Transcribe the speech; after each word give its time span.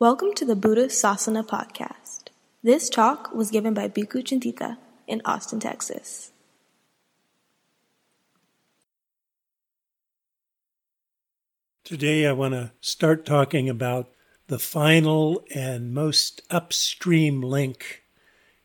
Welcome 0.00 0.32
to 0.36 0.46
the 0.46 0.56
Buddha 0.56 0.86
Sasana 0.86 1.46
podcast. 1.46 2.28
This 2.62 2.88
talk 2.88 3.34
was 3.34 3.50
given 3.50 3.74
by 3.74 3.90
Bhikkhu 3.90 4.24
Cintita 4.24 4.78
in 5.06 5.20
Austin, 5.26 5.60
Texas. 5.60 6.29
Today, 11.90 12.24
I 12.24 12.30
want 12.30 12.54
to 12.54 12.70
start 12.80 13.26
talking 13.26 13.68
about 13.68 14.12
the 14.46 14.60
final 14.60 15.44
and 15.52 15.92
most 15.92 16.40
upstream 16.48 17.42
link 17.42 18.04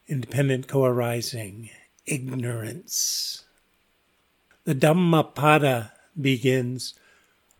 in 0.06 0.22
dependent 0.22 0.68
co 0.68 0.86
arising 0.86 1.72
ignorance. 2.06 3.44
The 4.66 4.76
Dhammapada 4.76 5.92
begins 6.22 6.94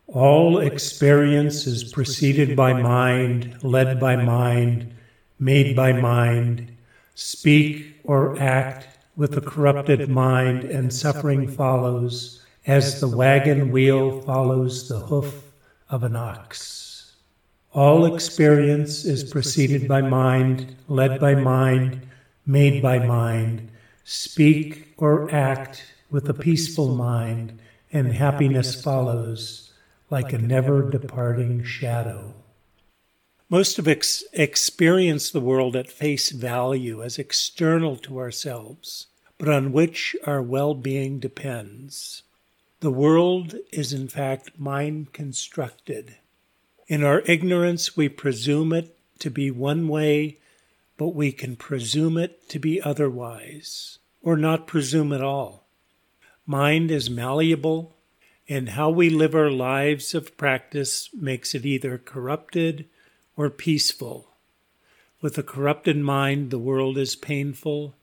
all 0.06 0.60
experience 0.60 1.66
is 1.66 1.92
preceded 1.92 2.54
by 2.54 2.72
mind, 2.72 3.58
led 3.64 3.98
by 3.98 4.14
mind, 4.14 4.94
made 5.40 5.74
by 5.74 5.90
mind. 5.90 6.76
Speak 7.16 7.96
or 8.04 8.40
act 8.40 8.86
with 9.16 9.36
a 9.36 9.40
corrupted 9.40 10.08
mind, 10.08 10.62
and 10.62 10.94
suffering 10.94 11.48
follows, 11.48 12.46
as 12.68 13.00
the 13.00 13.08
wagon 13.08 13.72
wheel 13.72 14.20
follows 14.20 14.88
the 14.88 15.00
hoof 15.00 15.42
of 15.88 16.02
an 16.02 16.16
ox. 16.16 17.14
All 17.72 18.14
experience 18.14 19.04
is 19.04 19.24
preceded 19.24 19.86
by 19.86 20.00
mind, 20.00 20.76
led 20.88 21.20
by 21.20 21.34
mind, 21.34 22.06
made 22.46 22.82
by 22.82 22.98
mind. 22.98 23.70
Speak 24.04 24.94
or 24.96 25.30
act 25.34 25.84
with 26.10 26.28
a 26.28 26.34
peaceful 26.34 26.94
mind, 26.94 27.58
and 27.92 28.12
happiness 28.12 28.82
follows 28.82 29.72
like 30.10 30.32
a 30.32 30.38
never 30.38 30.88
departing 30.88 31.64
shadow. 31.64 32.34
Most 33.48 33.78
of 33.78 33.86
us 33.86 34.24
experience 34.32 35.30
the 35.30 35.40
world 35.40 35.76
at 35.76 35.90
face 35.90 36.30
value 36.30 37.02
as 37.02 37.18
external 37.18 37.96
to 37.98 38.18
ourselves, 38.18 39.06
but 39.38 39.48
on 39.48 39.72
which 39.72 40.16
our 40.24 40.42
well 40.42 40.74
being 40.74 41.18
depends. 41.20 42.22
The 42.80 42.90
world 42.90 43.54
is 43.72 43.94
in 43.94 44.06
fact 44.08 44.58
mind 44.58 45.14
constructed. 45.14 46.16
In 46.88 47.02
our 47.02 47.22
ignorance, 47.22 47.96
we 47.96 48.10
presume 48.10 48.72
it 48.74 48.98
to 49.20 49.30
be 49.30 49.50
one 49.50 49.88
way, 49.88 50.38
but 50.98 51.14
we 51.14 51.32
can 51.32 51.56
presume 51.56 52.18
it 52.18 52.48
to 52.50 52.58
be 52.58 52.82
otherwise, 52.82 53.98
or 54.22 54.36
not 54.36 54.66
presume 54.66 55.12
at 55.14 55.22
all. 55.22 55.64
Mind 56.44 56.90
is 56.90 57.08
malleable, 57.08 57.96
and 58.46 58.68
how 58.70 58.90
we 58.90 59.08
live 59.08 59.34
our 59.34 59.50
lives 59.50 60.14
of 60.14 60.36
practice 60.36 61.08
makes 61.14 61.54
it 61.54 61.64
either 61.64 61.96
corrupted 61.96 62.84
or 63.38 63.48
peaceful. 63.48 64.28
With 65.22 65.38
a 65.38 65.42
corrupted 65.42 65.96
mind, 65.96 66.50
the 66.50 66.58
world 66.58 66.98
is 66.98 67.16
painful. 67.16 67.94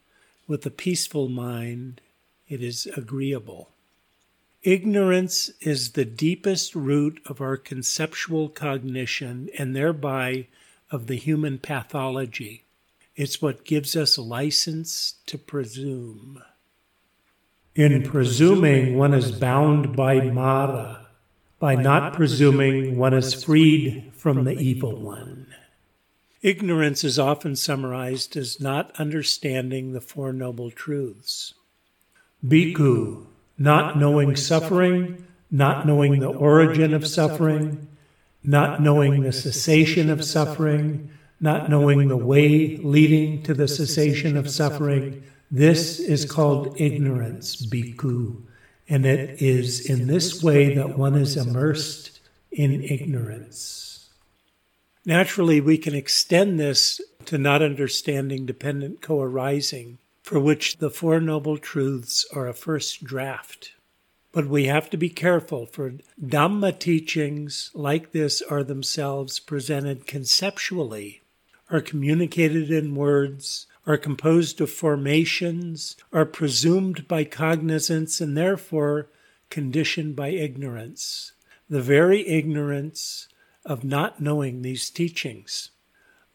With 0.47 0.65
a 0.65 0.71
peaceful 0.71 1.29
mind, 1.29 2.01
it 2.49 2.63
is 2.63 2.87
agreeable. 2.97 3.69
Ignorance 4.63 5.49
is 5.59 5.91
the 5.91 6.05
deepest 6.05 6.73
root 6.73 7.21
of 7.25 7.41
our 7.41 7.57
conceptual 7.57 8.47
cognition 8.47 9.49
and 9.59 9.75
thereby 9.75 10.47
of 10.89 11.07
the 11.07 11.15
human 11.15 11.59
pathology. 11.59 12.63
It's 13.17 13.41
what 13.41 13.65
gives 13.65 13.93
us 13.93 14.17
license 14.17 15.15
to 15.25 15.37
presume. 15.37 16.41
In 17.75 18.03
presuming, 18.03 18.97
one 18.97 19.13
is 19.13 19.33
bound 19.33 19.97
by 19.97 20.21
Mara. 20.21 21.07
By 21.59 21.75
not 21.75 22.13
presuming, 22.13 22.97
one 22.97 23.13
is 23.13 23.43
freed 23.43 24.13
from 24.13 24.45
the 24.45 24.57
evil 24.57 24.95
one. 24.95 25.47
Ignorance 26.41 27.03
is 27.03 27.19
often 27.19 27.57
summarized 27.57 28.37
as 28.37 28.61
not 28.61 28.97
understanding 28.97 29.91
the 29.91 30.01
Four 30.01 30.31
Noble 30.31 30.71
Truths. 30.71 31.53
Bhikkhu, 32.45 33.25
not 33.57 33.97
knowing 33.97 34.35
suffering, 34.35 35.25
not 35.51 35.85
knowing 35.85 36.19
the 36.19 36.29
origin 36.29 36.93
of 36.93 37.07
suffering, 37.07 37.87
not 38.43 38.81
knowing 38.81 39.21
the 39.21 39.31
cessation 39.31 40.09
of 40.09 40.23
suffering, 40.23 41.09
not 41.39 41.69
knowing 41.69 42.07
the 42.07 42.17
way 42.17 42.77
leading 42.77 43.43
to 43.43 43.53
the 43.53 43.67
cessation 43.67 44.37
of 44.37 44.49
suffering, 44.49 45.23
this 45.51 45.99
is 45.99 46.25
called 46.25 46.79
ignorance, 46.81 47.65
bhikkhu, 47.67 48.41
and 48.89 49.05
it 49.05 49.41
is 49.41 49.87
in 49.87 50.07
this 50.07 50.41
way 50.41 50.73
that 50.73 50.97
one 50.97 51.15
is 51.15 51.37
immersed 51.37 52.19
in 52.51 52.83
ignorance. 52.83 54.09
Naturally, 55.05 55.59
we 55.61 55.77
can 55.77 55.93
extend 55.93 56.59
this 56.59 57.01
to 57.25 57.37
not 57.37 57.61
understanding 57.61 58.45
dependent 58.45 59.01
co 59.01 59.21
arising, 59.21 59.99
for 60.23 60.39
which 60.39 60.77
the 60.77 60.89
Four 60.89 61.19
Noble 61.19 61.57
Truths 61.57 62.25
are 62.33 62.47
a 62.47 62.53
first 62.53 63.03
draft. 63.03 63.73
But 64.31 64.47
we 64.47 64.65
have 64.65 64.89
to 64.89 64.97
be 64.97 65.09
careful, 65.09 65.67
for 65.67 65.95
Dhamma 66.19 66.79
teachings 66.79 67.69
like 67.75 68.13
this 68.13 68.41
are 68.41 68.63
themselves 68.63 69.39
presented 69.39 70.07
conceptually, 70.07 71.21
are 71.69 71.81
communicated 71.81 72.71
in 72.71 72.95
words, 72.95 73.67
are 73.85 73.97
composed 73.97 74.61
of 74.61 74.71
formations, 74.71 75.97
are 76.11 76.25
presumed 76.25 77.07
by 77.07 77.25
cognizance, 77.25 78.21
and 78.21 78.35
therefore 78.35 79.09
conditioned 79.49 80.15
by 80.15 80.29
ignorance. 80.29 81.33
The 81.69 81.81
very 81.81 82.27
ignorance 82.27 83.27
of 83.65 83.83
not 83.83 84.21
knowing 84.21 84.61
these 84.61 84.89
teachings. 84.89 85.69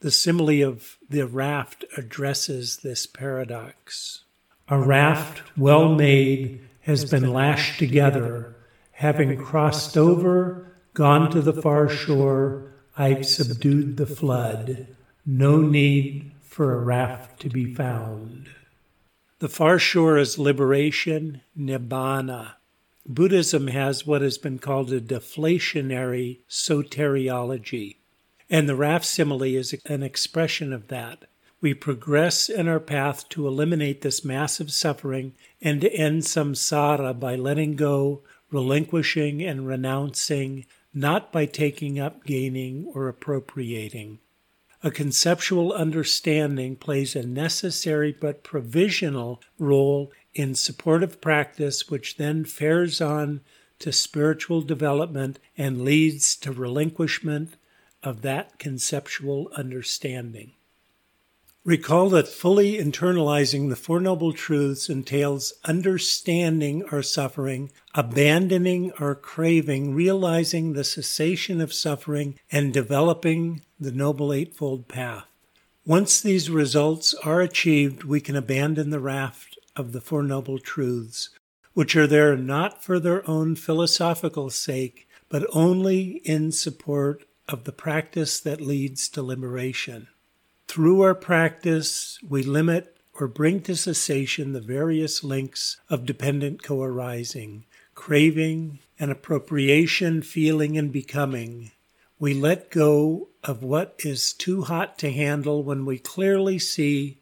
The 0.01 0.11
simile 0.13 0.63
of 0.63 0.97
the 1.09 1.27
raft 1.27 1.85
addresses 1.97 2.79
this 2.79 3.07
paradox. 3.07 4.23
A 4.69 4.79
raft 4.79 5.43
well 5.57 5.95
made 5.95 6.61
has 6.83 7.05
been 7.05 7.33
lashed 7.33 7.79
together, 7.79 8.55
having 8.93 9.37
crossed 9.37 9.97
over, 9.97 10.73
gone 10.95 11.31
to 11.33 11.41
the 11.41 11.53
far 11.53 11.89
shore, 11.89 12.73
I've 12.97 13.27
subdued 13.27 13.97
the 13.97 14.07
flood. 14.07 14.89
No 15.25 15.61
need 15.61 16.33
for 16.43 16.75
a 16.75 16.85
raft 16.85 17.41
to 17.41 17.49
be 17.49 17.75
found. 17.75 18.49
The 19.39 19.49
far 19.49 19.79
shore 19.79 20.19
is 20.19 20.39
liberation, 20.39 21.43
nibbana. 21.57 22.55
Buddhism 23.07 23.69
has 23.69 24.07
what 24.07 24.21
has 24.21 24.37
been 24.37 24.59
called 24.59 24.93
a 24.93 25.01
deflationary 25.01 26.41
soteriology, 26.49 27.98
and 28.51 28.69
the 28.69 28.77
raft 28.77 29.05
simile 29.05 29.43
is 29.43 29.75
an 29.87 30.03
expression 30.03 30.73
of 30.73 30.89
that. 30.89 31.25
We 31.61 31.75
progress 31.75 32.49
in 32.49 32.69
our 32.69 32.81
path 32.81 33.29
to 33.31 33.47
eliminate 33.47 34.03
this 34.03 34.25
massive 34.25 34.73
suffering 34.73 35.35
and 35.61 35.81
to 35.81 35.93
end 35.93 36.23
samsara 36.23 37.19
by 37.19 37.35
letting 37.35 37.75
go, 37.75 38.23
relinquishing, 38.51 39.43
and 39.43 39.67
renouncing, 39.67 40.67
not 40.95 41.33
by 41.33 41.47
taking 41.47 41.99
up, 41.99 42.25
gaining, 42.25 42.87
or 42.95 43.09
appropriating. 43.09 44.21
A 44.85 44.93
conceptual 44.93 45.73
understanding 45.73 46.77
plays 46.77 47.17
a 47.17 47.27
necessary 47.27 48.17
but 48.19 48.45
provisional 48.45 49.43
role 49.59 50.13
in 50.35 50.55
supportive 50.55 51.21
practice, 51.21 51.91
which 51.91 52.17
then 52.17 52.45
fares 52.45 53.01
on 53.01 53.41
to 53.81 53.91
spiritual 53.91 54.63
development 54.63 55.41
and 55.57 55.83
leads 55.83 56.37
to 56.37 56.53
relinquishment 56.53 57.57
of 58.03 58.23
that 58.23 58.59
conceptual 58.59 59.51
understanding. 59.57 60.53
Recall 61.65 62.09
that 62.11 62.29
fully 62.29 62.79
internalizing 62.79 63.69
the 63.69 63.77
Four 63.77 64.01
Noble 64.01 64.33
Truths 64.33 64.89
entails 64.89 65.53
understanding 65.65 66.83
our 66.91 67.03
suffering, 67.03 67.71
abandoning 67.95 68.91
our 68.93 69.15
craving, 69.15 69.95
realizing 69.95 70.73
the 70.73 70.85
cessation 70.85 71.61
of 71.61 71.75
suffering, 71.75 72.39
and 72.51 72.73
developing 72.73 73.63
the 73.79 73.93
Noble 73.93 74.33
Eightfold 74.33 74.89
Path. 74.89 75.27
Once 75.85 76.21
these 76.21 76.49
results 76.49 77.13
are 77.25 77.43
achieved, 77.43 78.05
we 78.05 78.21
can 78.21 78.37
abandon 78.37 78.89
the 78.91 79.01
raft 79.01 79.59
of 79.77 79.93
the 79.93 80.01
Four 80.01 80.23
Noble 80.23 80.59
Truths, 80.59 81.31
which 81.75 81.95
are 81.95 82.07
there 82.07 82.37
not 82.37 82.83
for 82.83 82.99
their 82.99 83.29
own 83.29 83.55
philosophical 83.55 84.49
sake, 84.49 85.07
but 85.29 85.47
only 85.53 86.23
in 86.25 86.51
support 86.51 87.25
of 87.49 87.65
the 87.65 87.73
practice 87.73 88.39
that 88.41 88.61
leads 88.61 89.09
to 89.09 89.23
liberation. 89.23 90.09
Through 90.67 91.01
our 91.01 91.15
practice, 91.15 92.19
we 92.29 92.43
limit 92.43 92.97
or 93.19 93.27
bring 93.27 93.61
to 93.63 93.75
cessation 93.75 94.53
the 94.53 94.61
various 94.61 95.25
links 95.25 95.81
of 95.89 96.07
dependent 96.07 96.63
co 96.63 96.83
arising, 96.83 97.65
craving, 97.95 98.79
and 98.99 99.11
appropriation, 99.11 100.23
feeling, 100.23 100.77
and 100.77 100.93
becoming, 100.93 101.73
we 102.21 102.35
let 102.35 102.71
go 102.71 103.29
of 103.45 103.63
what 103.63 103.95
is 104.01 104.33
too 104.33 104.63
hot 104.63 104.99
to 104.99 105.13
handle 105.13 105.63
when 105.63 105.87
we 105.87 105.99
clearly 105.99 106.59
see 106.59 107.19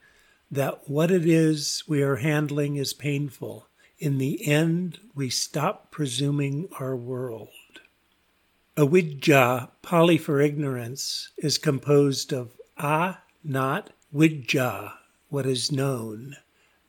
that 0.50 0.88
what 0.88 1.10
it 1.10 1.26
is 1.26 1.82
we 1.86 2.02
are 2.02 2.16
handling 2.16 2.76
is 2.76 2.94
painful. 2.94 3.66
In 3.98 4.18
the 4.18 4.46
end, 4.46 4.98
we 5.14 5.28
stop 5.28 5.90
presuming 5.90 6.68
our 6.78 6.96
world. 6.96 7.48
Avidya, 8.78 9.70
Pali 9.80 10.18
for 10.18 10.38
ignorance, 10.38 11.30
is 11.38 11.56
composed 11.56 12.30
of 12.30 12.58
a, 12.76 13.16
not, 13.42 13.88
vidya, 14.12 14.92
what 15.30 15.46
is 15.46 15.72
known, 15.72 16.36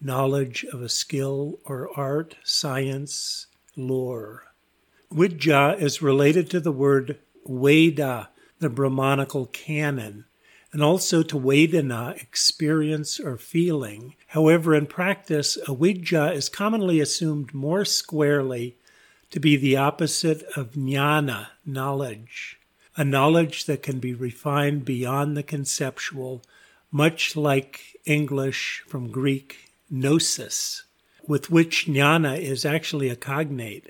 knowledge 0.02 0.66
of 0.74 0.82
a 0.82 0.90
skill 0.90 1.60
or 1.64 1.90
art, 1.98 2.36
science, 2.44 3.48
lore. 3.78 4.48
Vidya 5.10 5.78
is 5.80 6.02
related 6.02 6.50
to 6.50 6.60
the 6.60 6.74
word 6.74 7.20
Veda, 7.48 8.32
the 8.60 8.70
Brahmanical 8.70 9.46
canon, 9.46 10.26
and 10.74 10.84
also 10.84 11.24
to 11.24 11.40
Vedana, 11.40 12.22
experience 12.22 13.18
or 13.18 13.38
feeling. 13.38 14.14
However, 14.28 14.76
in 14.76 14.88
practice, 14.88 15.56
a 15.56 15.72
avidya 15.72 16.34
is 16.34 16.50
commonly 16.50 17.00
assumed 17.00 17.54
more 17.54 17.86
squarely 17.86 18.76
to 19.32 19.40
be 19.40 19.56
the 19.56 19.76
opposite 19.76 20.44
of 20.56 20.72
jnana, 20.72 21.48
knowledge, 21.66 22.60
a 22.96 23.04
knowledge 23.04 23.66
that 23.66 23.84
can 23.84 24.00
be 24.00 24.14
refined 24.14 24.86
beyond 24.86 25.36
the 25.36 25.44
conceptual, 25.44 26.42
much 26.92 27.36
like 27.36 27.98
English 28.06 28.84
from 28.88 29.12
Greek 29.12 29.72
gnosis, 29.90 30.84
with 31.28 31.52
which 31.52 31.88
jnana 31.88 32.40
is 32.40 32.66
actually 32.66 33.10
a 33.10 33.16
cognate. 33.16 33.90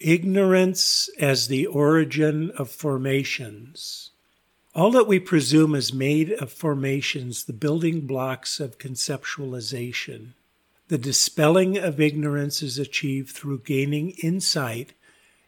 Ignorance 0.00 1.08
as 1.20 1.48
the 1.48 1.66
origin 1.66 2.50
of 2.58 2.70
formations. 2.70 4.10
All 4.74 4.90
that 4.90 5.06
we 5.06 5.20
presume 5.20 5.74
is 5.74 5.92
made 5.92 6.32
of 6.32 6.50
formations, 6.50 7.44
the 7.44 7.52
building 7.52 8.06
blocks 8.06 8.58
of 8.58 8.78
conceptualization. 8.78 10.32
The 10.88 10.98
dispelling 10.98 11.78
of 11.78 11.98
ignorance 11.98 12.62
is 12.62 12.78
achieved 12.78 13.30
through 13.30 13.60
gaining 13.60 14.10
insight 14.22 14.92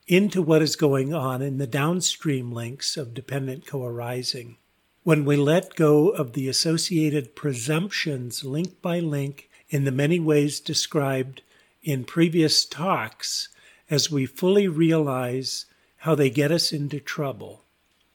into 0.06 0.40
what 0.40 0.62
is 0.62 0.76
going 0.76 1.12
on 1.12 1.42
in 1.42 1.58
the 1.58 1.66
downstream 1.66 2.52
links 2.52 2.96
of 2.96 3.12
dependent 3.12 3.66
co 3.66 3.84
arising. 3.84 4.56
When 5.02 5.26
we 5.26 5.36
let 5.36 5.76
go 5.76 6.08
of 6.08 6.32
the 6.32 6.48
associated 6.48 7.36
presumptions 7.36 8.44
link 8.44 8.80
by 8.80 8.98
link 8.98 9.50
in 9.68 9.84
the 9.84 9.92
many 9.92 10.18
ways 10.18 10.58
described 10.58 11.42
in 11.82 12.04
previous 12.04 12.64
talks, 12.64 13.48
as 13.90 14.10
we 14.10 14.26
fully 14.26 14.66
realize 14.68 15.66
how 15.98 16.14
they 16.14 16.30
get 16.30 16.50
us 16.50 16.72
into 16.72 16.98
trouble. 16.98 17.62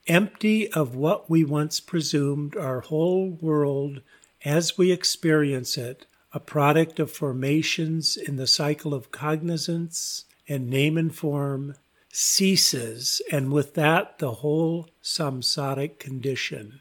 Empty 0.07 0.71
of 0.73 0.95
what 0.95 1.29
we 1.29 1.43
once 1.43 1.79
presumed 1.79 2.57
our 2.57 2.81
whole 2.81 3.29
world 3.29 4.01
as 4.43 4.77
we 4.77 4.91
experience 4.91 5.77
it, 5.77 6.05
a 6.33 6.39
product 6.39 6.99
of 6.99 7.11
formations 7.11 8.15
in 8.15 8.37
the 8.37 8.47
cycle 8.47 8.93
of 8.93 9.11
cognizance 9.11 10.25
and 10.47 10.69
name 10.69 10.97
and 10.97 11.13
form, 11.13 11.75
ceases, 12.11 13.21
and 13.31 13.51
with 13.51 13.73
that 13.73 14.19
the 14.19 14.31
whole 14.31 14.87
samsaric 15.03 15.99
condition. 15.99 16.79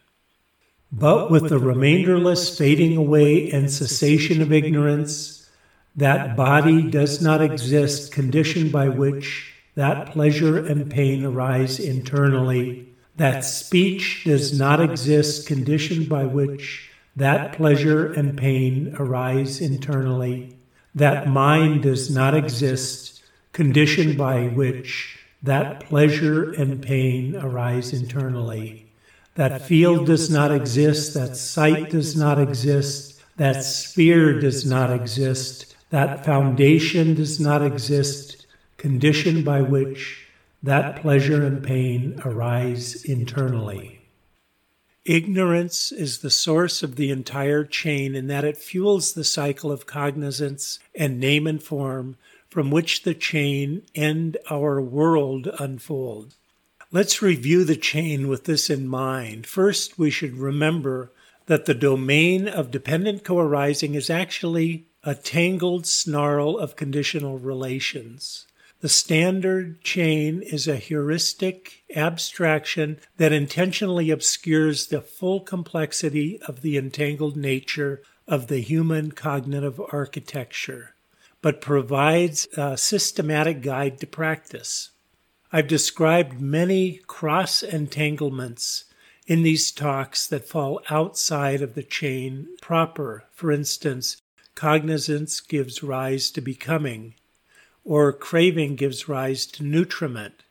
But 0.93 1.31
with 1.31 1.49
the 1.49 1.59
remainderless 1.59 2.57
fading 2.59 2.97
away 2.97 3.51
and 3.51 3.71
cessation 3.71 4.43
of 4.43 4.53
ignorance, 4.53 5.49
that 5.97 6.37
body 6.37 6.91
does 6.91 7.23
not 7.23 7.41
exist, 7.41 8.13
condition 8.13 8.71
by 8.71 8.89
which 8.89 9.55
that 9.75 10.11
pleasure 10.11 10.59
and 10.65 10.91
pain 10.91 11.25
arise 11.25 11.79
internally. 11.79 12.89
That 13.17 13.45
speech 13.45 14.25
does 14.25 14.59
not 14.59 14.81
exist, 14.81 15.47
condition 15.47 16.07
by 16.07 16.25
which 16.25 16.90
that 17.17 17.53
pleasure 17.53 18.13
and 18.13 18.37
pain 18.37 18.95
arise 18.99 19.61
internally. 19.61 20.57
That 20.95 21.29
mind 21.29 21.83
does 21.83 22.15
not 22.15 22.35
exist, 22.35 23.23
condition 23.53 24.17
by 24.17 24.49
which 24.49 25.19
that 25.43 25.81
pleasure 25.81 26.53
and 26.53 26.83
pain 26.83 27.37
arise 27.37 27.93
internally. 27.93 28.91
That 29.35 29.63
field 29.63 30.07
does 30.07 30.31
not 30.31 30.53
exist, 30.53 31.15
that 31.15 31.37
sight 31.37 31.91
does 31.91 32.17
not 32.17 32.39
exist, 32.39 33.23
that 33.37 33.65
sphere 33.65 34.39
does 34.41 34.67
not 34.67 34.93
exist, 34.93 35.77
that 35.91 36.25
foundation 36.25 37.15
does 37.15 37.41
not 37.41 37.63
exist, 37.63 38.47
condition 38.77 39.43
by 39.45 39.63
which 39.63 40.29
that 40.63 41.01
pleasure 41.01 41.47
and 41.47 41.63
pain 41.63 42.21
arise 42.25 43.05
internally. 43.05 44.00
Ignorance 45.07 45.93
is 45.93 46.19
the 46.19 46.31
source 46.31 46.83
of 46.83 46.97
the 46.97 47.11
entire 47.11 47.65
chain 47.65 48.15
in 48.15 48.27
that 48.27 48.45
it 48.45 48.59
fuels 48.59 49.15
the 49.15 49.25
cycle 49.25 49.73
of 49.73 49.87
cognizance 49.87 50.79
and 50.95 51.19
name 51.19 51.47
and 51.47 51.63
form 51.63 52.17
from 52.51 52.71
which 52.71 53.03
the 53.03 53.15
chain 53.15 53.83
and 53.95 54.37
our 54.51 54.79
world 54.79 55.49
unfold. 55.59 56.35
Let's 56.93 57.23
review 57.23 57.65
the 57.65 57.77
chain 57.77 58.29
with 58.29 58.45
this 58.45 58.69
in 58.69 58.89
mind. 58.89 59.47
First, 59.47 59.99
we 59.99 60.11
should 60.11 60.37
remember 60.37 61.11
that 61.47 61.65
the 61.65 61.75
domain 61.75 62.47
of 62.47 62.71
dependent 62.71 63.25
co 63.25 63.39
arising 63.39 63.95
is 63.95 64.11
actually 64.11 64.87
a 65.03 65.15
tangled 65.15 65.87
snarl 65.87 66.59
of 66.59 66.77
conditional 66.77 67.39
relations. 67.39 68.47
The 68.81 68.89
standard 68.89 69.83
chain 69.83 70.41
is 70.41 70.67
a 70.67 70.77
heuristic 70.77 71.85
abstraction 71.95 72.99
that 73.19 73.31
intentionally 73.31 74.11
obscures 74.11 74.87
the 74.87 75.03
full 75.03 75.41
complexity 75.41 76.41
of 76.49 76.63
the 76.63 76.79
entangled 76.79 77.37
nature 77.37 78.01
of 78.27 78.47
the 78.47 78.61
human 78.61 79.13
cognitive 79.13 79.79
architecture, 79.93 80.95
but 81.43 81.61
provides 81.61 82.49
a 82.57 82.79
systematic 82.79 83.61
guide 83.61 83.99
to 84.01 84.07
practice. 84.07 84.91
I've 85.53 85.69
described 85.69 86.41
many 86.41 87.01
cross 87.07 87.63
entanglements 87.63 88.85
in 89.27 89.43
these 89.43 89.71
talks 89.73 90.27
that 90.29 90.49
fall 90.49 90.81
outside 90.89 91.61
of 91.61 91.75
the 91.75 91.83
chain 91.83 92.49
proper. 92.63 93.25
For 93.33 93.53
instance, 93.53 94.23
cognizance 94.55 95.41
gives 95.41 95.83
rise 95.83 96.31
to 96.31 96.41
becoming, 96.41 97.15
or 97.85 98.13
craving 98.13 98.77
gives 98.77 99.09
rise 99.09 99.47
to 99.47 99.63
nutriment. 99.63 100.43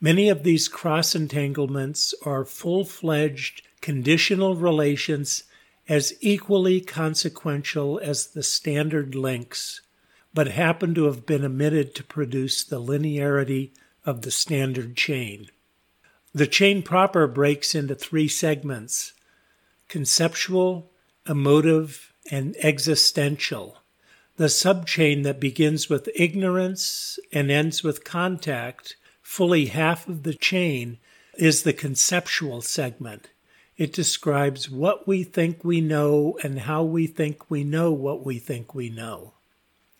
Many 0.00 0.28
of 0.28 0.42
these 0.42 0.68
cross 0.68 1.14
entanglements 1.14 2.14
are 2.24 2.44
full 2.44 2.84
fledged 2.84 3.62
conditional 3.80 4.54
relations 4.54 5.44
as 5.88 6.14
equally 6.20 6.80
consequential 6.80 7.98
as 8.02 8.28
the 8.28 8.42
standard 8.42 9.14
links, 9.14 9.80
but 10.32 10.48
happen 10.48 10.94
to 10.94 11.04
have 11.04 11.26
been 11.26 11.44
omitted 11.44 11.94
to 11.94 12.04
produce 12.04 12.64
the 12.64 12.80
linearity 12.80 13.70
of 14.04 14.22
the 14.22 14.30
standard 14.30 14.96
chain. 14.96 15.48
The 16.34 16.46
chain 16.46 16.82
proper 16.82 17.26
breaks 17.26 17.74
into 17.74 17.94
three 17.94 18.28
segments 18.28 19.12
conceptual, 19.88 20.90
emotive, 21.28 22.12
and 22.30 22.56
existential. 22.58 23.83
The 24.36 24.46
subchain 24.46 25.22
that 25.22 25.38
begins 25.38 25.88
with 25.88 26.08
ignorance 26.14 27.20
and 27.32 27.52
ends 27.52 27.84
with 27.84 28.02
contact, 28.02 28.96
fully 29.22 29.66
half 29.66 30.08
of 30.08 30.24
the 30.24 30.34
chain, 30.34 30.98
is 31.38 31.62
the 31.62 31.72
conceptual 31.72 32.60
segment. 32.60 33.30
It 33.76 33.92
describes 33.92 34.68
what 34.68 35.06
we 35.06 35.22
think 35.22 35.62
we 35.62 35.80
know 35.80 36.36
and 36.42 36.60
how 36.60 36.82
we 36.82 37.06
think 37.06 37.48
we 37.48 37.62
know 37.62 37.92
what 37.92 38.24
we 38.24 38.40
think 38.40 38.74
we 38.74 38.88
know. 38.88 39.34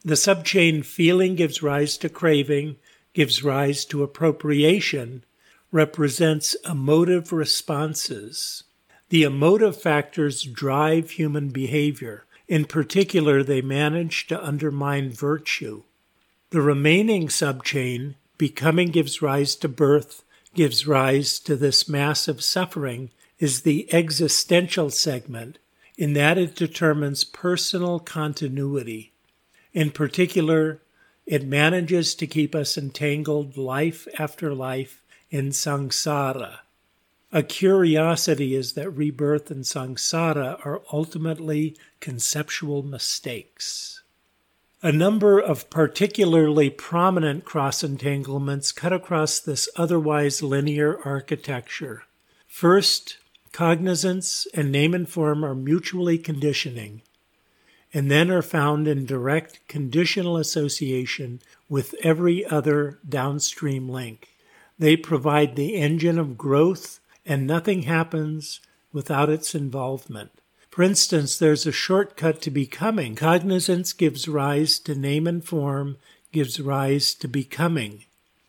The 0.05 0.15
subchain 0.15 0.85
feeling 0.85 1.37
gives 1.37 1.63
rise 1.63 1.97
to 1.99 2.09
craving, 2.09 2.77
gives 3.13 3.45
rise 3.45 3.85
to 3.87 4.03
appropriation, 4.03 5.25
represents 5.71 6.55
emotive 6.69 7.33
responses. 7.33 8.65
The 9.11 9.23
emotive 9.23 9.81
factors 9.81 10.43
drive 10.43 11.13
human 11.13 11.51
behavior. 11.51 12.25
In 12.47 12.67
particular, 12.67 13.43
they 13.43 13.63
manage 13.63 14.27
to 14.27 14.45
undermine 14.45 15.11
virtue. 15.11 15.83
The 16.51 16.61
remaining 16.61 17.29
subchain, 17.29 18.15
becoming 18.39 18.91
gives 18.91 19.23
rise 19.23 19.57
to 19.57 19.69
birth, 19.69 20.23
gives 20.55 20.87
rise 20.87 21.39
to 21.41 21.57
this 21.57 21.89
massive 21.89 22.43
suffering, 22.45 23.11
is 23.39 23.63
the 23.63 23.93
existential 23.93 24.91
segment, 24.91 25.59
in 25.97 26.13
that 26.13 26.39
it 26.39 26.55
determines 26.55 27.25
personal 27.25 27.99
continuity. 27.99 29.13
In 29.73 29.91
particular, 29.91 30.81
it 31.27 31.47
manages 31.47 32.15
to 32.17 32.27
keep 32.27 32.55
us 32.55 32.77
entangled 32.77 33.57
life 33.57 34.07
after 34.19 34.55
life 34.55 35.03
in 35.31 35.49
samsara, 35.49 36.59
a 37.35 37.43
curiosity 37.43 38.55
is 38.55 38.75
that 38.75 38.91
rebirth 38.91 39.51
and 39.51 39.65
samsara 39.65 40.65
are 40.65 40.83
ultimately 40.93 41.77
conceptual 41.99 42.85
mistakes. 42.85 44.05
A 44.83 44.93
number 44.93 45.41
of 45.41 45.69
particularly 45.69 46.71
prominent 46.71 47.45
cross 47.45 47.83
entanglements 47.83 48.71
cut 48.71 48.93
across 48.93 49.41
this 49.41 49.69
otherwise 49.75 50.45
linear 50.45 51.01
architecture. 51.05 52.05
First, 52.47 53.17
cognizance 53.51 54.47
and 54.55 54.71
name 54.71 54.95
and 54.95 55.09
form 55.09 55.45
are 55.45 55.57
mutually 55.57 56.19
conditioning, 56.19 57.03
and 57.93 58.13
then 58.13 58.31
are 58.31 58.43
found 58.43 58.87
in 58.87 59.07
direct 59.07 59.59
conditional 59.67 60.37
association 60.37 61.41
with 61.69 61.97
every 62.01 62.47
other 62.47 63.01
downstream 63.09 63.89
link. 63.89 64.29
They 64.79 64.97
provide 64.97 65.57
the 65.57 65.75
engine 65.75 66.19
of 66.21 66.39
growth, 66.39 67.01
and 67.27 67.47
nothing 67.47 67.83
happens 67.83 68.61
without 68.93 69.31
its 69.31 69.55
involvement. 69.55 70.31
For 70.71 70.83
instance, 70.83 71.39
there's 71.39 71.67
a 71.67 71.73
shortcut 71.73 72.43
to 72.43 72.51
becoming. 72.51 73.15
Cognizance 73.15 73.93
gives 73.93 74.27
rise 74.27 74.79
to 74.81 74.95
name 74.95 75.27
and 75.27 75.45
form, 75.45 75.99
gives 76.33 76.61
rise 76.61 77.15
to 77.15 77.29
becoming. 77.29 78.05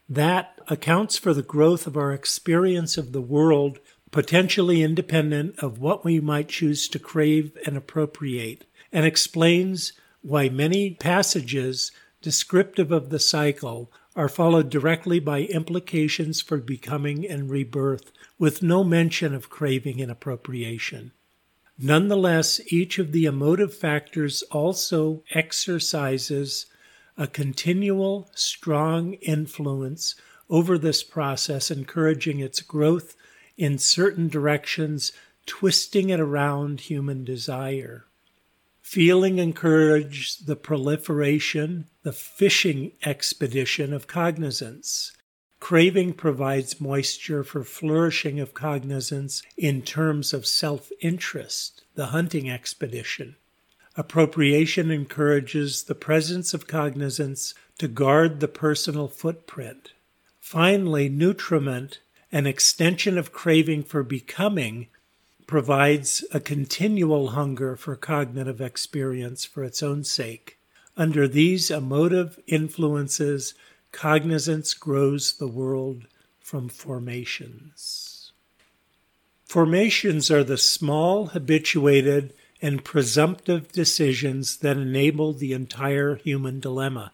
That 0.10 0.60
accounts 0.68 1.18
for 1.18 1.34
the 1.34 1.44
growth 1.44 1.86
of 1.86 1.96
our 1.96 2.12
experience 2.12 2.98
of 2.98 3.12
the 3.12 3.22
world, 3.22 3.80
potentially 4.12 4.82
independent 4.82 5.60
of 5.60 5.80
what 5.80 6.04
we 6.04 6.20
might 6.20 6.50
choose 6.50 6.88
to 6.90 7.00
crave 7.00 7.56
and 7.66 7.78
appropriate, 7.78 8.66
and 8.92 9.06
explains 9.06 9.94
why 10.22 10.50
many 10.50 10.92
passages 10.92 11.92
descriptive 12.24 12.92
of 12.92 13.12
the 13.12 13.20
cycle 13.20 13.92
are 14.16 14.30
followed 14.30 14.70
directly 14.70 15.20
by 15.20 15.42
implications 15.42 16.42
for 16.42 16.58
becoming 16.58 17.28
and 17.28 17.50
rebirth, 17.50 18.12
with 18.40 18.64
no 18.64 18.84
mention 18.84 19.34
of 19.34 19.50
craving 19.50 20.02
and 20.02 20.12
appropriation. 20.12 21.12
Nonetheless, 21.78 22.62
each 22.72 22.98
of 23.00 23.12
the 23.12 23.26
emotive 23.26 23.76
factors 23.76 24.44
also 24.44 25.24
exercises 25.32 26.68
a 27.18 27.28
continual, 27.28 28.30
strong 28.34 29.14
influence 29.16 30.16
over 30.50 30.78
this 30.78 31.04
process, 31.04 31.70
encouraging 31.70 32.40
its 32.40 32.62
growth 32.62 33.16
in 33.58 33.78
certain 33.78 34.28
directions, 34.28 35.12
twisting 35.46 36.10
it 36.10 36.20
around 36.20 36.82
human 36.82 37.24
desire. 37.24 38.05
Feeling 38.96 39.40
encouraged 39.40 40.48
the 40.48 40.56
proliferation, 40.56 41.90
the 42.04 42.14
fishing 42.14 42.94
expedition 43.04 43.92
of 43.92 44.08
cognizance. 44.08 45.12
Craving 45.60 46.14
provides 46.14 46.80
moisture 46.80 47.44
for 47.44 47.66
flourishing 47.66 48.40
of 48.40 48.54
cognizance 48.54 49.44
in 49.58 49.82
terms 49.82 50.32
of 50.32 50.46
self 50.46 50.94
interest, 51.02 51.84
the 51.96 52.06
hunting 52.06 52.50
expedition. 52.50 53.36
Appropriation 53.98 54.90
encourages 54.90 55.84
the 55.84 55.94
presence 55.94 56.54
of 56.54 56.66
cognizance 56.66 57.54
to 57.80 57.90
guard 57.90 58.40
the 58.40 58.48
personal 58.48 59.10
footprint. 59.10 59.92
Finally, 60.40 61.10
nutriment, 61.10 62.00
an 62.32 62.48
extension 62.48 63.18
of 63.18 63.34
craving 63.34 63.84
for 63.84 64.04
becoming, 64.04 64.88
provides 65.48 66.26
a 66.32 66.40
continual 66.40 67.30
hunger 67.30 67.76
for 67.76 67.96
cognitive 67.96 68.62
experience 68.62 69.46
for 69.46 69.64
its 69.64 69.84
own 69.84 70.04
sake. 70.04 70.58
Under 70.98 71.28
these 71.28 71.70
emotive 71.70 72.40
influences, 72.48 73.54
cognizance 73.92 74.74
grows 74.74 75.38
the 75.38 75.48
world 75.48 76.08
from 76.40 76.70
formations. 76.70 78.32
Formations 79.46 80.32
are 80.32 80.44
the 80.44 80.58
small, 80.58 81.28
habituated, 81.28 82.34
and 82.62 82.84
presumptive 82.84 83.72
decisions 83.72 84.58
that 84.58 84.78
enable 84.78 85.34
the 85.34 85.54
entire 85.54 86.16
human 86.16 86.60
dilemma. 86.60 87.12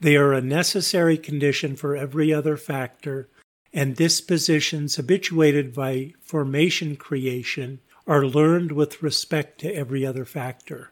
They 0.00 0.16
are 0.16 0.32
a 0.32 0.40
necessary 0.40 1.18
condition 1.18 1.76
for 1.76 1.96
every 1.96 2.32
other 2.32 2.56
factor, 2.56 3.28
and 3.72 3.96
dispositions 3.96 4.96
habituated 4.96 5.74
by 5.74 6.14
formation 6.20 6.96
creation 6.96 7.80
are 8.06 8.24
learned 8.24 8.72
with 8.72 9.02
respect 9.02 9.60
to 9.60 9.74
every 9.74 10.04
other 10.06 10.24
factor. 10.24 10.90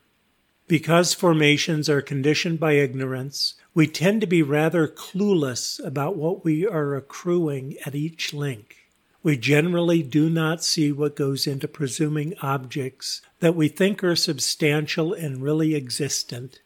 Because 0.68 1.14
formations 1.14 1.88
are 1.88 2.02
conditioned 2.02 2.60
by 2.60 2.72
ignorance, 2.72 3.54
we 3.72 3.86
tend 3.86 4.20
to 4.20 4.26
be 4.26 4.42
rather 4.42 4.88
clueless 4.88 5.84
about 5.84 6.16
what 6.16 6.44
we 6.44 6.66
are 6.66 6.94
accruing 6.94 7.76
at 7.86 7.94
each 7.94 8.34
link. 8.34 8.76
We 9.22 9.36
generally 9.36 10.02
do 10.02 10.28
not 10.28 10.62
see 10.62 10.92
what 10.92 11.16
goes 11.16 11.46
into 11.46 11.68
presuming 11.68 12.34
objects 12.42 13.22
that 13.40 13.54
we 13.54 13.68
think 13.68 14.04
are 14.04 14.16
substantial 14.16 15.12
and 15.12 15.42
really 15.42 15.74
existent. 15.74 16.60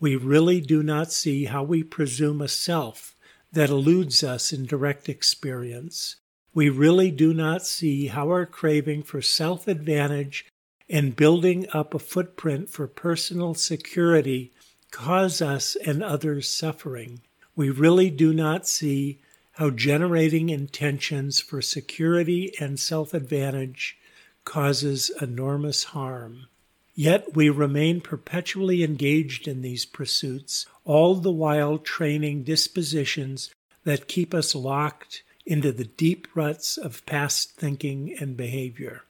We 0.00 0.16
really 0.16 0.60
do 0.60 0.82
not 0.82 1.12
see 1.12 1.46
how 1.46 1.62
we 1.62 1.82
presume 1.82 2.40
a 2.40 2.48
self 2.48 3.15
that 3.52 3.70
eludes 3.70 4.22
us 4.22 4.52
in 4.52 4.66
direct 4.66 5.08
experience. 5.08 6.16
We 6.54 6.68
really 6.68 7.10
do 7.10 7.34
not 7.34 7.66
see 7.66 8.06
how 8.08 8.28
our 8.28 8.46
craving 8.46 9.02
for 9.02 9.22
self 9.22 9.68
advantage 9.68 10.46
and 10.88 11.16
building 11.16 11.66
up 11.72 11.94
a 11.94 11.98
footprint 11.98 12.70
for 12.70 12.86
personal 12.86 13.54
security 13.54 14.52
cause 14.90 15.42
us 15.42 15.76
and 15.84 16.02
others 16.02 16.48
suffering. 16.48 17.20
We 17.54 17.70
really 17.70 18.10
do 18.10 18.32
not 18.32 18.66
see 18.66 19.20
how 19.52 19.70
generating 19.70 20.50
intentions 20.50 21.40
for 21.40 21.62
security 21.62 22.54
and 22.60 22.78
self 22.78 23.14
advantage 23.14 23.98
causes 24.44 25.10
enormous 25.20 25.84
harm. 25.84 26.46
Yet 26.94 27.34
we 27.34 27.50
remain 27.50 28.00
perpetually 28.00 28.82
engaged 28.82 29.46
in 29.46 29.60
these 29.60 29.84
pursuits, 29.84 30.66
all 30.86 31.16
the 31.16 31.30
while 31.30 31.76
training 31.76 32.44
dispositions 32.44 33.54
that 33.84 34.08
keep 34.08 34.32
us 34.32 34.54
locked 34.54 35.22
into 35.44 35.70
the 35.72 35.84
deep 35.84 36.26
ruts 36.34 36.78
of 36.78 37.04
past 37.04 37.50
thinking 37.56 38.16
and 38.18 38.36
behavior. 38.36 39.02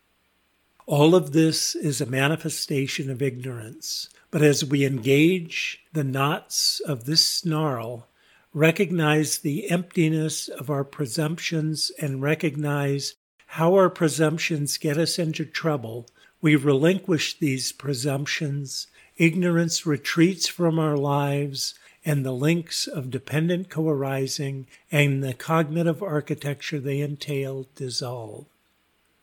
All 0.86 1.14
of 1.14 1.32
this 1.32 1.74
is 1.74 2.00
a 2.00 2.06
manifestation 2.06 3.10
of 3.10 3.22
ignorance. 3.22 4.08
But 4.30 4.42
as 4.42 4.64
we 4.64 4.84
engage 4.84 5.84
the 5.92 6.04
knots 6.04 6.80
of 6.80 7.04
this 7.04 7.24
snarl, 7.24 8.08
recognize 8.52 9.38
the 9.38 9.70
emptiness 9.70 10.48
of 10.48 10.70
our 10.70 10.84
presumptions 10.84 11.92
and 12.00 12.22
recognize 12.22 13.14
how 13.46 13.74
our 13.74 13.90
presumptions 13.90 14.78
get 14.78 14.98
us 14.98 15.18
into 15.18 15.44
trouble, 15.44 16.08
we 16.40 16.56
relinquish 16.56 17.38
these 17.38 17.72
presumptions, 17.72 18.86
ignorance 19.16 19.86
retreats 19.86 20.48
from 20.48 20.78
our 20.78 20.96
lives, 20.96 21.74
and 22.04 22.24
the 22.24 22.32
links 22.32 22.86
of 22.86 23.10
dependent 23.10 23.68
co 23.68 23.88
arising 23.88 24.66
and 24.92 25.22
the 25.24 25.34
cognitive 25.34 26.02
architecture 26.02 26.78
they 26.78 27.00
entail 27.00 27.66
dissolve. 27.74 28.46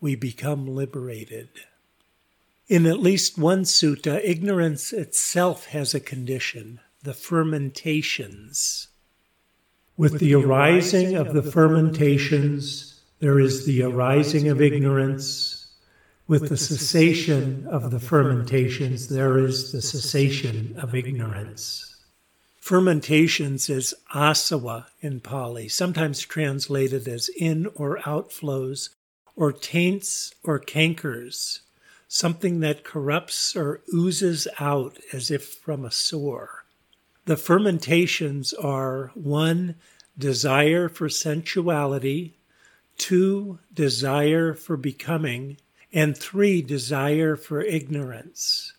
We 0.01 0.15
become 0.15 0.67
liberated. 0.67 1.47
In 2.67 2.85
at 2.85 2.99
least 2.99 3.37
one 3.37 3.63
sutta, 3.63 4.19
ignorance 4.23 4.91
itself 4.91 5.67
has 5.67 5.93
a 5.93 5.99
condition, 5.99 6.79
the 7.03 7.13
fermentations. 7.13 8.87
With 9.95 10.19
the 10.19 10.33
arising 10.33 11.15
of 11.15 11.33
the 11.33 11.43
fermentations, 11.43 13.01
there 13.19 13.39
is 13.39 13.65
the 13.65 13.83
arising 13.83 14.49
of 14.49 14.61
ignorance. 14.61 15.62
With 16.27 16.49
the 16.49 16.57
cessation 16.57 17.67
of 17.67 17.91
the 17.91 17.99
fermentations, 17.99 19.09
there 19.09 19.37
is 19.37 19.71
the 19.71 19.81
cessation 19.81 20.75
of 20.77 20.95
ignorance. 20.95 21.97
Fermentations 22.57 23.69
is 23.69 23.93
asava 24.15 24.85
in 25.01 25.19
Pali, 25.19 25.67
sometimes 25.67 26.21
translated 26.21 27.07
as 27.07 27.29
in 27.37 27.67
or 27.75 27.97
outflows, 27.99 28.89
or 29.35 29.51
taints 29.51 30.33
or 30.43 30.59
cankers 30.59 31.59
something 32.13 32.59
that 32.59 32.83
corrupts 32.83 33.55
or 33.55 33.81
oozes 33.91 34.47
out 34.59 34.99
as 35.11 35.31
if 35.31 35.55
from 35.55 35.83
a 35.83 35.89
sore. 35.89 36.63
The 37.25 37.35
fermentations 37.35 38.53
are 38.53 39.09
one, 39.15 39.77
desire 40.15 40.89
for 40.89 41.09
sensuality, 41.09 42.37
two, 42.99 43.57
desire 43.73 44.53
for 44.53 44.77
becoming, 44.77 45.57
and 45.93 46.17
three, 46.17 46.61
desire 46.61 47.35
for 47.35 47.61
ignorance. 47.61 48.73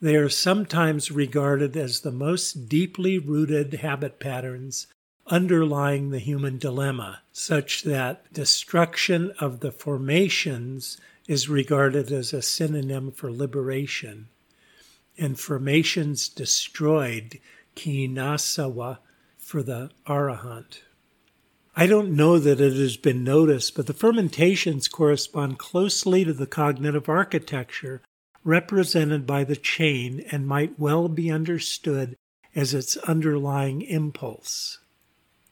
They 0.00 0.16
are 0.16 0.28
sometimes 0.28 1.10
regarded 1.10 1.76
as 1.76 2.00
the 2.00 2.12
most 2.12 2.68
deeply 2.68 3.18
rooted 3.18 3.74
habit 3.74 4.18
patterns 4.18 4.88
underlying 5.28 6.10
the 6.10 6.18
human 6.18 6.58
dilemma, 6.58 7.20
such 7.32 7.82
that 7.82 8.32
destruction 8.32 9.32
of 9.38 9.60
the 9.60 9.72
formations 9.72 10.98
is 11.26 11.48
regarded 11.48 12.10
as 12.10 12.32
a 12.32 12.42
synonym 12.42 13.10
for 13.12 13.30
liberation. 13.30 14.28
And 15.18 15.38
formations 15.38 16.28
destroyed, 16.28 17.38
khinasava, 17.76 18.98
for 19.36 19.62
the 19.62 19.90
arahant. 20.06 20.80
I 21.80 21.86
don't 21.86 22.16
know 22.16 22.40
that 22.40 22.60
it 22.60 22.72
has 22.72 22.96
been 22.96 23.22
noticed, 23.22 23.76
but 23.76 23.86
the 23.86 23.94
fermentations 23.94 24.88
correspond 24.88 25.60
closely 25.60 26.24
to 26.24 26.32
the 26.32 26.44
cognitive 26.44 27.08
architecture 27.08 28.02
represented 28.42 29.28
by 29.28 29.44
the 29.44 29.54
chain 29.54 30.24
and 30.32 30.44
might 30.44 30.76
well 30.76 31.08
be 31.08 31.30
understood 31.30 32.16
as 32.52 32.74
its 32.74 32.96
underlying 32.96 33.82
impulse. 33.82 34.78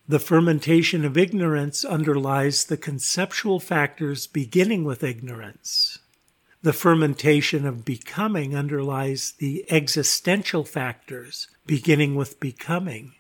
The 0.09 0.18
fermentation 0.18 1.04
of 1.04 1.16
ignorance 1.16 1.85
underlies 1.85 2.64
the 2.64 2.76
conceptual 2.76 3.61
factors 3.61 4.26
beginning 4.26 4.83
with 4.83 5.04
ignorance. 5.04 6.00
The 6.61 6.73
fermentation 6.73 7.64
of 7.64 7.85
becoming 7.85 8.56
underlies 8.56 9.35
the 9.38 9.64
existential 9.71 10.64
factors 10.64 11.47
beginning 11.66 12.16
with 12.16 12.40
becoming. 12.40 13.12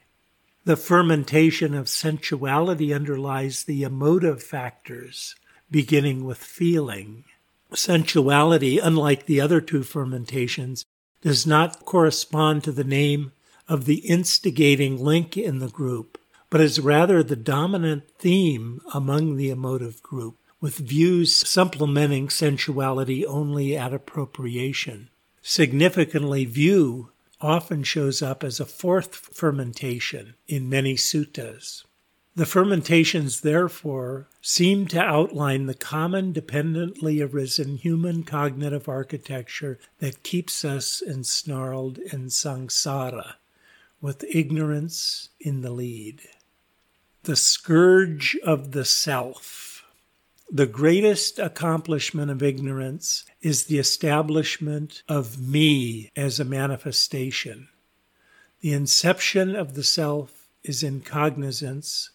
The 0.66 0.76
fermentation 0.76 1.72
of 1.72 1.86
sensuality 1.86 2.94
underlies 2.94 3.64
the 3.64 3.82
emotive 3.84 4.42
factors 4.42 5.34
beginning 5.70 6.24
with 6.24 6.38
feeling. 6.38 7.24
Sensuality, 7.72 8.78
unlike 8.82 9.24
the 9.24 9.40
other 9.40 9.62
two 9.62 9.82
fermentations, 9.82 10.84
does 11.22 11.46
not 11.46 11.86
correspond 11.86 12.64
to 12.64 12.72
the 12.72 12.84
name 12.84 13.32
of 13.66 13.86
the 13.86 13.98
instigating 14.00 15.02
link 15.02 15.38
in 15.38 15.60
the 15.60 15.68
group 15.70 16.18
but 16.50 16.60
is 16.60 16.80
rather 16.80 17.22
the 17.22 17.36
dominant 17.36 18.08
theme 18.18 18.80
among 18.94 19.36
the 19.36 19.50
emotive 19.50 20.02
group, 20.02 20.36
with 20.60 20.76
views 20.76 21.34
supplementing 21.34 22.28
sensuality 22.28 23.26
only 23.26 23.76
at 23.76 23.92
appropriation. 23.92 25.08
Significantly, 25.42 26.44
view 26.44 27.10
often 27.40 27.82
shows 27.82 28.22
up 28.22 28.42
as 28.42 28.60
a 28.60 28.66
fourth 28.66 29.14
fermentation 29.14 30.34
in 30.46 30.68
many 30.68 30.94
suttas. 30.94 31.84
The 32.34 32.46
fermentations, 32.46 33.40
therefore, 33.40 34.28
seem 34.42 34.86
to 34.88 35.00
outline 35.00 35.66
the 35.66 35.74
common 35.74 36.32
dependently 36.32 37.22
arisen 37.22 37.78
human 37.78 38.24
cognitive 38.24 38.88
architecture 38.88 39.78
that 39.98 40.22
keeps 40.22 40.64
us 40.64 41.02
ensnarled 41.06 41.98
in 42.12 42.26
samsara, 42.26 43.34
with 44.00 44.24
ignorance 44.24 45.30
in 45.40 45.62
the 45.62 45.70
lead 45.70 46.22
the 47.26 47.36
scourge 47.36 48.36
of 48.44 48.70
the 48.70 48.84
self. 48.84 49.75
The 50.50 50.66
greatest 50.66 51.38
accomplishment 51.38 52.30
of 52.30 52.42
ignorance 52.42 53.24
is 53.42 53.64
the 53.64 53.78
establishment 53.78 55.02
of 55.08 55.40
me 55.40 56.12
as 56.14 56.38
a 56.38 56.44
manifestation. 56.44 57.68
The 58.60 58.72
inception 58.72 59.56
of 59.56 59.74
the 59.74 59.82
self 59.82 60.46
is 60.62 60.82
in 60.82 61.00
cognizance, 61.00 62.10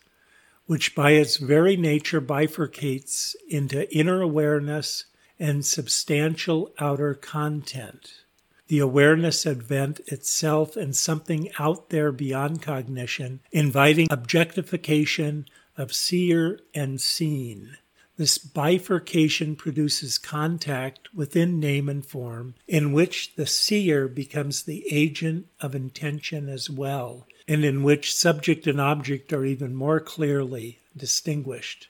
which 0.65 0.95
by 0.95 1.11
its 1.11 1.37
very 1.37 1.75
nature 1.75 2.21
bifurcates 2.21 3.35
into 3.49 3.93
inner 3.95 4.21
awareness 4.21 5.05
and 5.37 5.65
substantial 5.65 6.73
outer 6.79 7.13
content 7.13 8.23
the 8.71 8.79
awareness 8.79 9.45
event 9.45 9.99
itself 10.07 10.77
and 10.77 10.95
something 10.95 11.49
out 11.59 11.89
there 11.89 12.09
beyond 12.09 12.61
cognition, 12.61 13.41
inviting 13.51 14.07
objectification 14.09 15.45
of 15.75 15.93
seer 15.93 16.57
and 16.73 17.01
seen. 17.01 17.75
This 18.21 18.37
bifurcation 18.37 19.55
produces 19.55 20.19
contact 20.19 21.11
within 21.11 21.59
name 21.59 21.89
and 21.89 22.05
form, 22.05 22.53
in 22.67 22.93
which 22.93 23.33
the 23.33 23.47
seer 23.47 24.07
becomes 24.07 24.61
the 24.61 24.85
agent 24.91 25.47
of 25.59 25.73
intention 25.73 26.47
as 26.47 26.69
well, 26.69 27.25
and 27.47 27.65
in 27.65 27.81
which 27.81 28.15
subject 28.15 28.67
and 28.67 28.79
object 28.79 29.33
are 29.33 29.43
even 29.43 29.73
more 29.73 29.99
clearly 29.99 30.77
distinguished. 30.95 31.87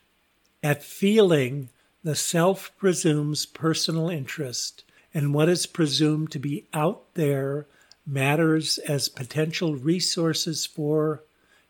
At 0.64 0.86
feeling, 0.86 1.68
the 2.02 2.16
self 2.16 2.72
presumes 2.78 3.46
personal 3.46 4.10
interest 4.10 4.86
and 5.14 5.34
what 5.34 5.50
is 5.50 5.66
presumed 5.66 6.32
to 6.32 6.40
be 6.40 6.66
out 6.74 7.14
there 7.16 7.68
matters 8.08 8.78
as 8.78 9.10
potential 9.10 9.76
resources 9.76 10.66
for 10.66 11.24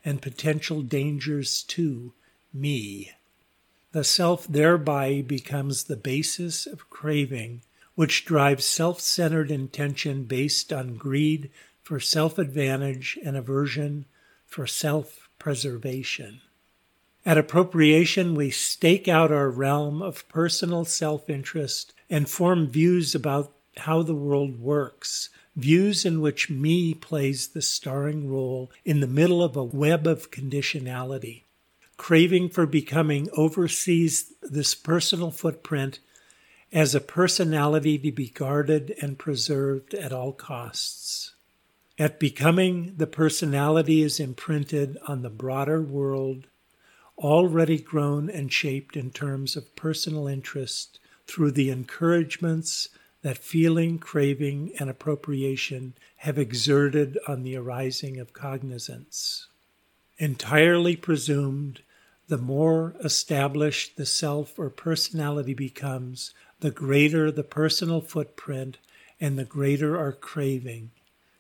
and 0.06 0.22
potential 0.22 0.84
dangers 0.84 1.64
to 1.64 2.14
me. 2.54 3.12
The 3.94 4.04
self 4.06 4.48
thereby 4.48 5.22
becomes 5.22 5.84
the 5.84 5.98
basis 5.98 6.66
of 6.66 6.90
craving, 6.90 7.64
which 7.96 8.24
drives 8.24 8.64
self 8.64 9.02
centered 9.02 9.52
intention 9.52 10.24
based 10.24 10.72
on 10.72 10.96
greed 10.96 11.50
for 11.84 12.00
self 12.00 12.38
advantage 12.38 13.20
and 13.24 13.36
aversion 13.36 14.06
for 14.46 14.66
self 14.66 15.28
preservation. 15.40 16.40
At 17.26 17.38
appropriation, 17.38 18.34
we 18.34 18.50
stake 18.50 19.10
out 19.10 19.32
our 19.32 19.50
realm 19.50 20.02
of 20.02 20.28
personal 20.30 20.86
self 20.86 21.30
interest 21.30 21.94
and 22.10 22.30
form 22.30 22.68
views 22.68 23.14
about 23.14 23.54
how 23.78 24.04
the 24.04 24.16
world 24.16 24.60
works, 24.60 25.30
views 25.58 26.06
in 26.06 26.22
which 26.22 26.50
me 26.50 26.94
plays 26.94 27.50
the 27.50 27.62
starring 27.62 28.30
role 28.30 28.72
in 28.86 29.02
the 29.02 29.08
middle 29.08 29.44
of 29.44 29.58
a 29.58 29.64
web 29.64 30.08
of 30.08 30.32
conditionality. 30.32 31.44
Craving 32.02 32.50
for 32.50 32.66
becoming 32.66 33.30
oversees 33.38 34.34
this 34.42 34.74
personal 34.74 35.30
footprint 35.30 36.00
as 36.74 36.96
a 36.96 37.00
personality 37.00 38.00
to 38.00 38.12
be 38.12 38.28
guarded 38.28 38.96
and 39.00 39.20
preserved 39.20 39.94
at 39.94 40.12
all 40.12 40.34
costs. 40.34 41.36
At 42.00 42.20
becoming, 42.20 42.96
the 42.98 43.06
personality 43.06 44.02
is 44.02 44.20
imprinted 44.20 44.98
on 45.08 45.22
the 45.22 45.30
broader 45.30 45.80
world 45.80 46.48
already 47.20 47.78
grown 47.78 48.32
and 48.32 48.52
shaped 48.52 48.98
in 48.98 49.12
terms 49.12 49.56
of 49.56 49.76
personal 49.76 50.28
interest 50.28 51.00
through 51.28 51.52
the 51.52 51.70
encouragements 51.70 52.90
that 53.22 53.38
feeling, 53.38 54.00
craving, 54.00 54.74
and 54.80 54.90
appropriation 54.90 55.94
have 56.16 56.40
exerted 56.40 57.20
on 57.28 57.44
the 57.44 57.56
arising 57.56 58.20
of 58.20 58.34
cognizance. 58.34 59.46
Entirely 60.18 60.96
presumed, 60.96 61.82
the 62.32 62.38
more 62.38 62.96
established 63.04 63.98
the 63.98 64.06
self 64.06 64.58
or 64.58 64.70
personality 64.70 65.54
becomes, 65.54 66.34
the 66.62 66.72
greater 66.72 67.30
the 67.30 67.44
personal 67.44 68.00
footprint 68.00 68.78
and 69.20 69.38
the 69.38 69.44
greater 69.44 69.98
our 69.98 70.14
craving, 70.14 70.92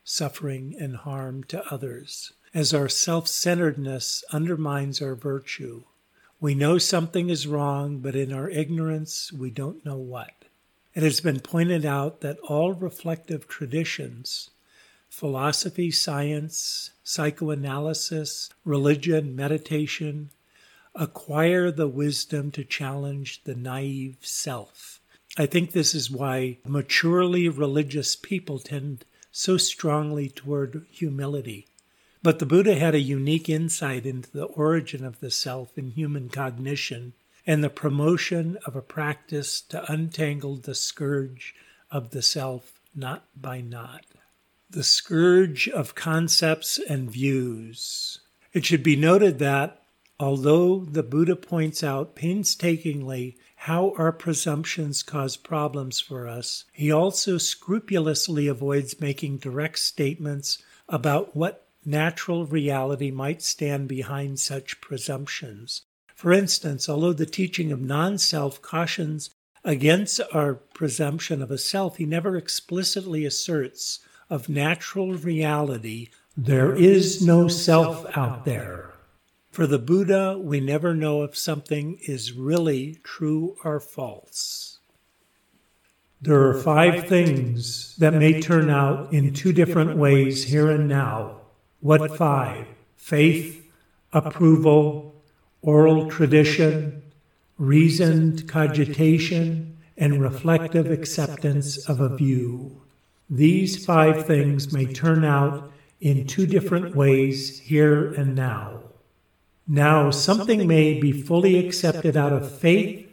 suffering, 0.03 0.75
and 0.77 0.97
harm 0.97 1.45
to 1.45 1.65
others 1.73 2.33
as 2.53 2.73
our 2.73 2.89
self 2.89 3.25
centeredness 3.29 4.25
undermines 4.33 5.01
our 5.01 5.15
virtue. 5.15 5.83
We 6.41 6.55
know 6.55 6.77
something 6.77 7.29
is 7.29 7.47
wrong, 7.47 7.99
but 7.99 8.13
in 8.13 8.33
our 8.33 8.49
ignorance, 8.49 9.31
we 9.31 9.49
don't 9.49 9.85
know 9.85 9.95
what. 9.95 10.43
It 10.93 11.03
has 11.03 11.21
been 11.21 11.39
pointed 11.39 11.85
out 11.85 12.19
that 12.19 12.37
all 12.39 12.73
reflective 12.73 13.47
traditions, 13.47 14.49
philosophy, 15.07 15.89
science, 15.89 16.91
psychoanalysis, 17.01 18.49
religion, 18.65 19.37
meditation, 19.37 20.31
acquire 20.95 21.71
the 21.71 21.87
wisdom 21.87 22.51
to 22.51 22.63
challenge 22.63 23.43
the 23.43 23.55
naive 23.55 24.17
self. 24.21 24.99
I 25.37 25.45
think 25.45 25.71
this 25.71 25.95
is 25.95 26.11
why 26.11 26.57
maturely 26.65 27.47
religious 27.47 28.15
people 28.15 28.59
tend 28.59 29.05
so 29.31 29.57
strongly 29.57 30.29
toward 30.29 30.85
humility. 30.91 31.67
But 32.23 32.39
the 32.39 32.45
Buddha 32.45 32.75
had 32.75 32.93
a 32.93 32.99
unique 32.99 33.49
insight 33.49 34.05
into 34.05 34.29
the 34.31 34.45
origin 34.45 35.05
of 35.05 35.19
the 35.19 35.31
self 35.31 35.77
in 35.77 35.91
human 35.91 36.29
cognition 36.29 37.13
and 37.47 37.63
the 37.63 37.69
promotion 37.69 38.57
of 38.65 38.75
a 38.75 38.81
practice 38.81 39.61
to 39.61 39.91
untangle 39.91 40.57
the 40.57 40.75
scourge 40.75 41.55
of 41.89 42.11
the 42.11 42.21
self 42.21 42.79
knot 42.93 43.23
by 43.35 43.61
knot. 43.61 44.05
The 44.69 44.83
scourge 44.83 45.67
of 45.67 45.95
concepts 45.95 46.77
and 46.77 47.09
views. 47.09 48.19
It 48.53 48.65
should 48.65 48.83
be 48.83 48.95
noted 48.95 49.39
that, 49.39 49.80
although 50.21 50.85
the 50.85 51.01
Buddha 51.01 51.35
points 51.35 51.83
out 51.83 52.15
painstakingly 52.15 53.37
how 53.55 53.93
our 53.97 54.11
presumptions 54.11 55.01
cause 55.01 55.35
problems 55.35 55.99
for 55.99 56.27
us, 56.27 56.65
he 56.71 56.91
also 56.91 57.39
scrupulously 57.39 58.47
avoids 58.47 59.01
making 59.01 59.37
direct 59.37 59.79
statements 59.79 60.61
about 60.87 61.35
what 61.35 61.67
natural 61.83 62.45
reality 62.45 63.09
might 63.09 63.41
stand 63.41 63.87
behind 63.87 64.39
such 64.39 64.79
presumptions. 64.79 65.81
For 66.13 66.31
instance, 66.31 66.87
although 66.87 67.13
the 67.13 67.25
teaching 67.25 67.71
of 67.71 67.81
non 67.81 68.19
self 68.19 68.61
cautions 68.61 69.31
against 69.63 70.21
our 70.31 70.53
presumption 70.53 71.41
of 71.41 71.49
a 71.49 71.57
self, 71.57 71.97
he 71.97 72.05
never 72.05 72.37
explicitly 72.37 73.25
asserts 73.25 73.99
of 74.29 74.49
natural 74.49 75.13
reality, 75.13 76.09
there 76.37 76.75
is 76.75 77.25
no 77.25 77.47
self 77.47 78.05
out 78.15 78.45
there. 78.45 78.90
For 79.51 79.67
the 79.67 79.79
Buddha, 79.79 80.39
we 80.41 80.61
never 80.61 80.95
know 80.95 81.23
if 81.23 81.37
something 81.37 81.99
is 82.07 82.31
really 82.31 82.99
true 83.03 83.57
or 83.65 83.81
false. 83.81 84.79
There 86.21 86.47
are 86.47 86.53
five 86.53 87.09
things 87.09 87.97
that 87.97 88.13
may 88.13 88.39
turn 88.39 88.69
out 88.69 89.11
in 89.11 89.33
two 89.33 89.51
different 89.51 89.97
ways 89.97 90.45
here 90.45 90.71
and 90.71 90.87
now 90.87 91.41
what 91.81 92.15
five? 92.15 92.67
Faith, 92.95 93.65
approval, 94.13 95.15
oral 95.63 96.09
tradition, 96.09 97.01
reasoned 97.57 98.47
cogitation, 98.47 99.77
and 99.97 100.21
reflective 100.21 100.91
acceptance 100.91 101.89
of 101.89 101.99
a 101.99 102.15
view. 102.15 102.83
These 103.29 103.83
five 103.83 104.27
things 104.27 104.71
may 104.71 104.85
turn 104.85 105.25
out 105.25 105.71
in 105.99 106.27
two 106.27 106.45
different 106.45 106.95
ways 106.95 107.59
here 107.59 108.13
and 108.13 108.35
now. 108.35 108.90
Now, 109.73 110.11
something 110.11 110.67
may 110.67 110.99
be 110.99 111.13
fully 111.13 111.65
accepted 111.65 112.17
out 112.17 112.33
of 112.33 112.51
faith, 112.59 113.09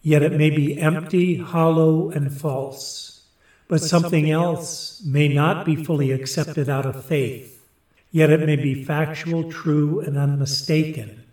yet 0.00 0.22
it 0.22 0.32
may 0.32 0.48
be 0.48 0.80
empty, 0.80 1.36
hollow, 1.36 2.08
and 2.08 2.32
false. 2.32 3.26
But 3.68 3.82
something 3.82 4.30
else 4.30 5.02
may 5.04 5.28
not 5.28 5.66
be 5.66 5.76
fully 5.76 6.10
accepted 6.12 6.66
out 6.66 6.86
of 6.86 7.04
faith, 7.04 7.62
yet 8.10 8.30
it 8.30 8.40
may 8.40 8.56
be 8.56 8.84
factual, 8.84 9.52
true, 9.52 10.00
and 10.00 10.16
unmistaken. 10.16 11.24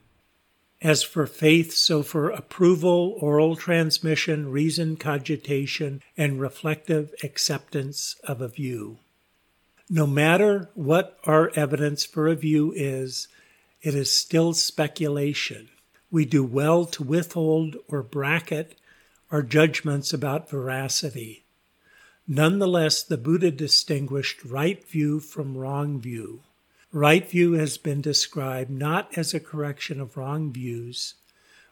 As 0.82 1.04
for 1.04 1.26
faith, 1.26 1.72
so 1.72 2.04
for 2.04 2.30
approval, 2.30 3.18
oral 3.22 3.56
transmission, 3.56 4.52
reason, 4.52 4.98
cogitation, 4.98 6.04
and 6.18 6.42
reflective 6.42 7.14
acceptance 7.24 8.18
of 8.26 8.42
a 8.42 8.50
view. 8.50 8.98
No 9.90 10.06
matter 10.06 10.70
what 10.74 11.18
our 11.24 11.50
evidence 11.56 12.04
for 12.04 12.28
a 12.28 12.36
view 12.36 12.74
is, 12.76 13.30
it 13.86 13.94
is 13.94 14.12
still 14.12 14.52
speculation. 14.52 15.70
We 16.10 16.26
do 16.26 16.44
well 16.44 16.86
to 16.86 17.04
withhold 17.04 17.76
or 17.88 18.02
bracket 18.02 18.80
our 19.30 19.44
judgments 19.44 20.12
about 20.12 20.50
veracity. 20.50 21.46
Nonetheless, 22.28 23.04
the 23.04 23.16
Buddha 23.16 23.52
distinguished 23.52 24.44
right 24.44 24.84
view 24.90 25.20
from 25.20 25.56
wrong 25.56 26.02
view. 26.02 26.42
Right 26.92 27.30
view 27.30 27.54
has 27.54 27.78
been 27.78 28.02
described 28.02 28.72
not 28.72 29.16
as 29.16 29.36
a 29.36 29.40
correction 29.40 30.02
of 30.02 30.18
wrong 30.18 30.52
views, 30.52 31.14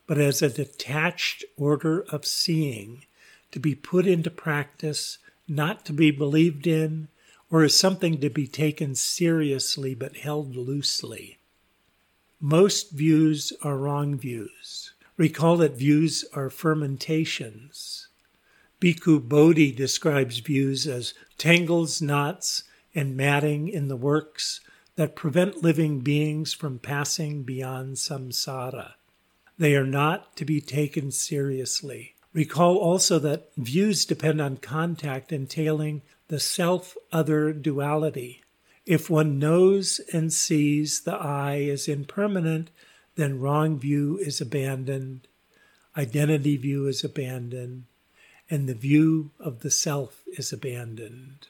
but 0.06 0.19
as 0.19 0.43
a 0.43 0.49
detached 0.49 1.43
order 1.58 2.02
of 2.10 2.28
seeing 2.28 3.06
to 3.52 3.60
be 3.60 3.73
put 3.73 4.06
into 4.06 4.30
practice, 4.30 5.17
not 5.47 5.84
to 5.86 5.93
be 5.93 6.12
believed 6.12 6.67
in, 6.67 7.08
or 7.49 7.63
as 7.63 7.76
something 7.76 8.21
to 8.21 8.30
be 8.30 8.45
taken 8.45 8.93
seriously 8.93 9.95
but 9.95 10.17
held 10.17 10.56
loosely. 10.56 11.39
Most 12.46 12.92
views 12.92 13.54
are 13.62 13.78
wrong 13.78 14.18
views. 14.18 14.92
Recall 15.16 15.56
that 15.56 15.78
views 15.78 16.26
are 16.34 16.50
fermentations. 16.50 18.10
Bhikkhu 18.82 19.30
Bodhi 19.30 19.72
describes 19.72 20.40
views 20.40 20.86
as 20.86 21.14
tangles, 21.38 22.02
knots, 22.02 22.64
and 22.94 23.16
matting 23.16 23.70
in 23.70 23.88
the 23.88 23.96
works 23.96 24.60
that 24.98 25.16
prevent 25.16 25.64
living 25.64 26.02
beings 26.02 26.52
from 26.52 26.80
passing 26.80 27.44
beyond 27.44 27.96
samsara. 27.96 28.96
They 29.58 29.74
are 29.78 29.88
not 29.88 30.36
to 30.36 30.44
be 30.44 30.60
taken 30.60 31.12
seriously. 31.12 32.16
Recall 32.34 32.76
also 32.76 33.20
that 33.20 33.52
views 33.56 34.04
depend 34.04 34.42
on 34.42 34.58
contact 34.58 35.32
entailing 35.32 36.02
the 36.28 36.42
self 36.42 36.98
other 37.10 37.54
duality. 37.54 38.44
If 38.86 39.10
one 39.10 39.39
knows 39.39 40.02
and 40.12 40.34
sees 40.34 41.02
the 41.02 41.15
I 41.15 41.56
is 41.56 41.88
impermanent, 41.88 42.69
then 43.15 43.39
wrong 43.39 43.80
view 43.80 44.17
is 44.17 44.41
abandoned, 44.41 45.28
identity 45.96 46.58
view 46.58 46.88
is 46.88 47.04
abandoned, 47.04 47.86
and 48.50 48.67
the 48.67 48.74
view 48.74 49.32
of 49.39 49.62
the 49.62 49.72
self 49.72 50.24
is 50.38 50.52
abandoned. 50.52 51.48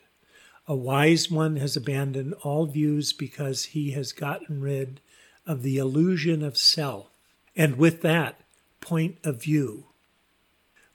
A 0.67 0.75
wise 0.75 1.31
one 1.31 1.55
has 1.57 1.75
abandoned 1.75 2.35
all 2.43 2.67
views 2.67 3.13
because 3.13 3.65
he 3.65 3.91
has 3.91 4.13
gotten 4.13 4.61
rid 4.61 5.01
of 5.47 5.63
the 5.63 5.77
illusion 5.77 6.43
of 6.43 6.57
self, 6.57 7.09
and 7.55 7.77
with 7.77 8.01
that, 8.01 8.39
point 8.79 9.17
of 9.23 9.41
view. 9.41 9.85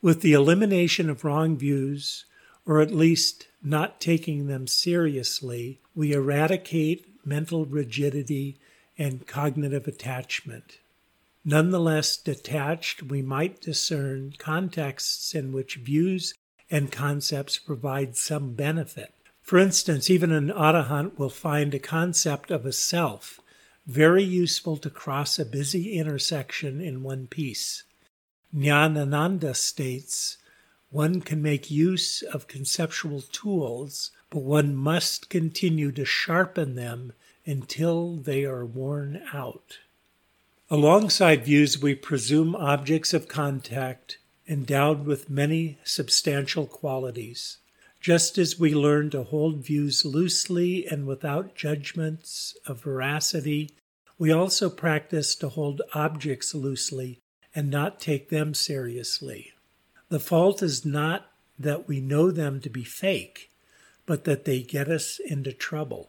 With 0.01 0.21
the 0.21 0.35
elimination 0.35 1.11
of 1.11 1.25
wrong 1.25 1.57
views, 1.57 2.25
or 2.65 2.81
at 2.81 2.93
least 2.93 3.49
not 3.63 4.01
taking 4.01 4.47
them 4.47 4.67
seriously, 4.67 5.81
we 5.99 6.13
eradicate 6.13 7.27
mental 7.27 7.67
rigidity 7.67 8.57
and 8.97 9.27
cognitive 9.27 9.89
attachment. 9.89 10.79
Nonetheless, 11.45 12.17
detached, 12.17 13.03
we 13.03 13.21
might 13.21 13.61
discern 13.61 14.33
contexts 14.39 15.35
in 15.35 15.51
which 15.51 15.75
views 15.75 16.35
and 16.71 16.93
concepts 16.93 17.59
provide 17.59 18.17
some 18.17 18.55
benefit. 18.55 19.13
For 19.43 19.59
instance, 19.59 20.09
even 20.09 20.31
an 20.31 20.51
arahant 20.51 21.19
will 21.19 21.31
find 21.31 21.75
a 21.75 21.81
concept 21.81 22.53
of 22.53 22.65
a 22.65 22.73
self 22.73 23.41
very 23.85 24.23
useful 24.23 24.77
to 24.77 24.91
cross 24.91 25.37
a 25.37 25.45
busy 25.45 25.99
intersection 25.99 26.81
in 26.81 27.03
one 27.03 27.27
piece. 27.27 27.83
Nyanananda 28.55 29.57
states 29.57 30.37
one 30.91 31.23
can 31.23 31.43
make 31.43 31.73
use 31.73 32.23
of 32.23 32.47
conceptual 32.47 33.21
tools, 33.21 34.13
but 34.31 34.43
one 34.43 34.75
must 34.75 35.31
continue 35.31 35.91
to 35.93 36.05
sharpen 36.05 36.75
them 36.75 37.13
until 37.47 38.17
they 38.17 38.45
are 38.45 38.65
worn 38.65 39.23
out. 39.33 39.79
Alongside 40.71 41.47
views, 41.47 41.81
we 41.81 41.95
presume 41.95 42.55
objects 42.55 43.15
of 43.15 43.27
contact 43.27 44.19
endowed 44.47 45.07
with 45.07 45.31
many 45.31 45.79
substantial 45.83 46.67
qualities. 46.67 47.59
Just 48.01 48.39
as 48.39 48.59
we 48.59 48.75
learn 48.75 49.11
to 49.11 49.23
hold 49.23 49.65
views 49.65 50.05
loosely 50.05 50.87
and 50.87 51.07
without 51.07 51.55
judgments 51.55 52.57
of 52.67 52.83
veracity, 52.83 53.71
we 54.19 54.31
also 54.31 54.69
practice 54.69 55.35
to 55.37 55.49
hold 55.49 55.83
objects 55.95 56.55
loosely 56.55 57.21
and 57.55 57.71
not 57.71 58.01
take 58.01 58.29
them 58.29 58.55
seriously. 58.55 59.53
The 60.11 60.21
fault 60.21 60.63
is 60.63 60.85
not 60.85 61.31
that 61.59 61.89
we 61.89 62.01
know 62.01 62.31
them 62.31 62.61
to 62.61 62.71
be 62.71 62.85
fake, 62.85 63.51
but 64.09 64.25
that 64.25 64.47
they 64.47 64.63
get 64.63 64.89
us 64.89 65.21
into 65.27 65.53
trouble. 65.53 66.09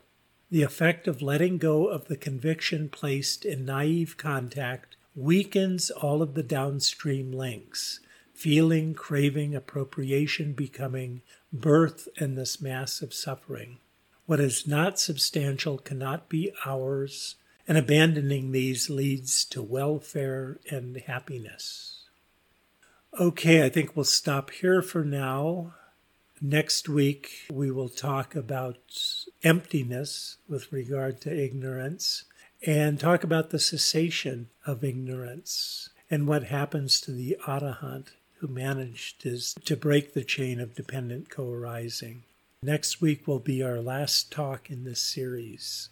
The 0.49 0.63
effect 0.63 1.05
of 1.05 1.21
letting 1.21 1.57
go 1.57 1.87
of 1.87 2.07
the 2.07 2.15
conviction 2.15 2.87
placed 2.87 3.43
in 3.43 3.65
naive 3.65 4.15
contact 4.15 4.95
weakens 5.17 5.91
all 5.91 6.21
of 6.21 6.33
the 6.33 6.41
downstream 6.41 7.33
links 7.33 7.99
feeling, 8.33 8.93
craving, 8.93 9.53
appropriation 9.53 10.53
becoming 10.53 11.21
birth 11.51 12.07
in 12.15 12.35
this 12.35 12.61
mass 12.61 13.01
of 13.01 13.13
suffering. 13.13 13.79
What 14.27 14.39
is 14.39 14.65
not 14.65 14.97
substantial 14.97 15.77
cannot 15.77 16.29
be 16.29 16.53
ours, 16.65 17.35
and 17.67 17.77
abandoning 17.77 18.53
these 18.53 18.89
leads 18.89 19.43
to 19.43 19.61
welfare 19.61 20.57
and 20.71 20.95
happiness. 20.95 22.05
Okay, 23.19 23.65
I 23.65 23.67
think 23.67 23.93
we'll 23.93 24.05
stop 24.05 24.51
here 24.51 24.81
for 24.81 25.03
now. 25.03 25.73
Next 26.41 26.87
week, 26.87 27.47
we 27.51 27.69
will 27.69 27.89
talk 27.89 28.33
about 28.33 28.77
emptiness 29.43 30.37
with 30.47 30.71
regard 30.71 31.19
to 31.21 31.37
ignorance 31.37 32.23
and 32.65 32.97
talk 32.97 33.25
about 33.25 33.49
the 33.49 33.59
cessation 33.59 34.47
of 34.65 34.83
ignorance 34.83 35.89
and 36.09 36.27
what 36.27 36.43
happens 36.43 37.01
to 37.01 37.11
the 37.11 37.37
arahant 37.45 38.07
who 38.37 38.47
managed 38.47 39.21
to 39.65 39.75
break 39.75 40.13
the 40.13 40.23
chain 40.23 40.61
of 40.61 40.75
dependent 40.75 41.29
co 41.29 41.51
arising. 41.51 42.23
Next 42.63 43.01
week 43.01 43.27
will 43.27 43.39
be 43.39 43.61
our 43.61 43.81
last 43.81 44.31
talk 44.31 44.69
in 44.69 44.85
this 44.85 45.01
series. 45.01 45.89